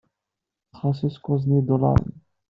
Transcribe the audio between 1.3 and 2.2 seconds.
n yidulaṛen.